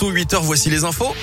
[0.00, 1.14] partout, 8h, voici les infos.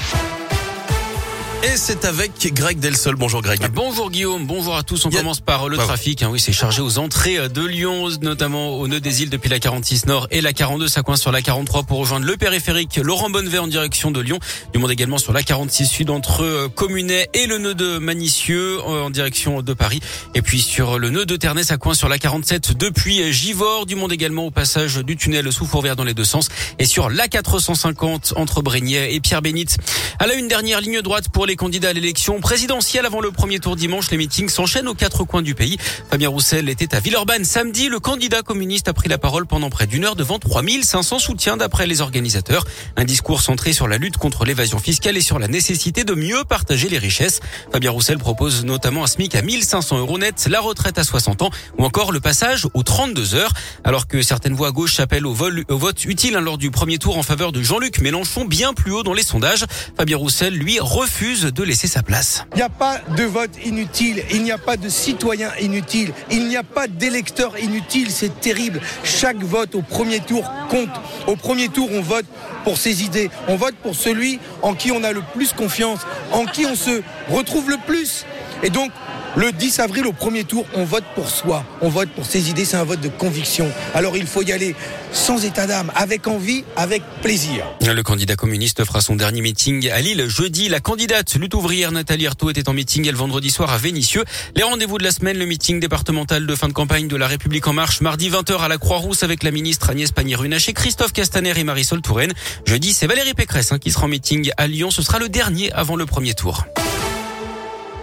[1.63, 3.15] Et c'est avec Greg Delsol.
[3.15, 3.59] Bonjour Greg.
[3.73, 5.05] Bonjour Guillaume, bonjour à tous.
[5.05, 6.21] On commence par le trafic.
[6.21, 9.57] Hein, oui, c'est chargé aux entrées de Lyon, notamment au nœud des îles depuis la
[9.57, 10.87] 46 Nord et la 42.
[10.87, 14.37] Ça coince sur la 43 pour rejoindre le périphérique Laurent Bonnevet en direction de Lyon.
[14.71, 18.77] Du monde également sur la 46 Sud entre euh, Communet et le nœud de Manicieux
[18.77, 19.99] euh, en direction de Paris.
[20.35, 23.87] Et puis sur le nœud de Ternay, ça coince sur la 47 depuis Givors.
[23.87, 26.49] Du monde également au passage du tunnel sous Fourvière dans les deux sens.
[26.77, 29.77] Et sur la 450 entre Brégnier et Pierre-Bénite.
[30.19, 33.59] À la une dernière ligne droite pour les candidats à l'élection présidentielle avant le premier
[33.59, 34.11] tour dimanche.
[34.11, 35.77] Les meetings s'enchaînent aux quatre coins du pays.
[36.11, 37.87] Fabien Roussel était à Villeurbanne samedi.
[37.87, 41.87] Le candidat communiste a pris la parole pendant près d'une heure devant 3500 soutiens d'après
[41.87, 42.65] les organisateurs.
[42.97, 46.43] Un discours centré sur la lutte contre l'évasion fiscale et sur la nécessité de mieux
[46.43, 47.39] partager les richesses.
[47.71, 51.49] Fabien Roussel propose notamment un SMIC à 1500 euros net, la retraite à 60 ans
[51.77, 53.53] ou encore le passage aux 32 heures.
[53.85, 57.17] Alors que certaines voix à gauche appellent au, vote utile hein, lors du premier tour
[57.17, 59.65] en faveur de Jean-Luc Mélenchon bien plus haut dans les sondages.
[59.95, 62.45] Fabien Roussel, lui, refuse de laisser sa place.
[62.53, 66.47] Il n'y a pas de vote inutile, il n'y a pas de citoyen inutile, il
[66.47, 68.81] n'y a pas d'électeur inutile, c'est terrible.
[69.03, 70.89] Chaque vote au premier tour compte.
[71.27, 72.25] Au premier tour, on vote
[72.63, 76.45] pour ses idées, on vote pour celui en qui on a le plus confiance, en
[76.45, 78.25] qui on se retrouve le plus.
[78.63, 78.91] Et donc,
[79.37, 82.65] le 10 avril, au premier tour, on vote pour soi, on vote pour ses idées,
[82.65, 83.71] c'est un vote de conviction.
[83.93, 84.75] Alors il faut y aller
[85.11, 87.63] sans état d'âme, avec envie, avec plaisir.
[87.81, 90.69] Le candidat communiste fera son dernier meeting à Lille jeudi.
[90.69, 94.25] La candidate lutte ouvrière Nathalie Arthaud était en meeting le vendredi soir à Vénissieux.
[94.55, 97.67] Les rendez-vous de la semaine, le meeting départemental de fin de campagne de la République
[97.67, 101.63] en marche, mardi 20h à la Croix-Rousse avec la ministre Agnès Pannier-Runacher, Christophe Castaner et
[101.63, 102.33] Marisol Touraine.
[102.65, 104.89] Jeudi, c'est Valérie Pécresse hein, qui sera en meeting à Lyon.
[104.89, 106.65] Ce sera le dernier avant le premier tour.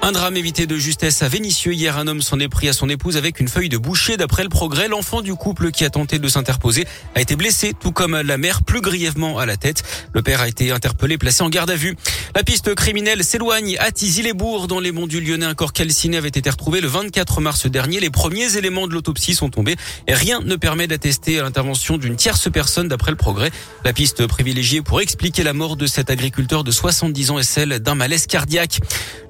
[0.04, 1.72] Un drame évité de justesse à Vénissieux.
[1.72, 4.18] Hier, un homme s'en est pris à son épouse avec une feuille de boucher.
[4.18, 7.90] D'après le progrès, l'enfant du couple qui a tenté de s'interposer a été blessé, tout
[7.90, 9.82] comme la mère, plus grièvement à la tête.
[10.12, 11.96] Le père a été interpellé, placé en garde à vue.
[12.34, 14.66] La piste criminelle s'éloigne à Tizy-les-Bourgs.
[14.66, 17.98] Dans les monts du Lyonnais, un corps calciné avait été retrouvé le 24 mars dernier.
[17.98, 19.76] Les premiers éléments de l'autopsie sont tombés
[20.06, 23.50] et rien ne permet d'attester l'intervention d'une tierce personne d'après le progrès.
[23.86, 27.78] La piste privilégiée pour expliquer la mort de cet agriculteur de 70 ans est celle
[27.78, 28.80] d'un malaise cardiaque.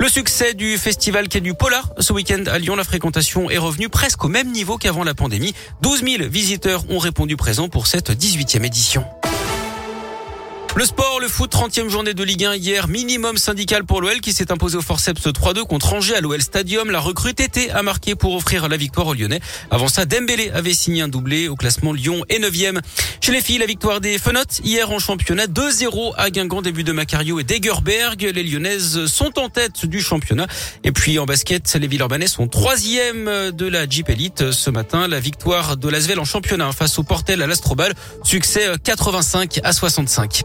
[0.01, 1.91] Le succès du festival Quai du Polar.
[1.99, 5.55] Ce week-end à Lyon, la fréquentation est revenue presque au même niveau qu'avant la pandémie.
[5.83, 9.05] 12 000 visiteurs ont répondu présent pour cette 18e édition.
[10.77, 14.33] Le sport, le foot, 30e journée de Ligue 1 hier, minimum syndical pour l'OL qui
[14.33, 16.91] s'est imposé au forceps 3-2 contre Angers à l'OL Stadium.
[16.91, 19.39] La recrue TT a marqué pour offrir la victoire aux Lyonnais.
[19.71, 22.81] Avant ça, Dembélé avait signé un doublé au classement Lyon et 9e.
[23.21, 26.91] Chez les filles, la victoire des Fenotes hier en championnat 2-0 à Guingamp, début de
[26.91, 28.21] Macario et Degerberg.
[28.35, 30.49] Les Lyonnaises sont en tête du championnat.
[30.83, 35.07] Et puis en basket, les Villeurbanais sont troisième de la Jeep Elite ce matin.
[35.07, 37.95] La victoire de l'Asvel en championnat face au Portel à l'Astrobal.
[38.25, 40.43] Succès 85 à 65.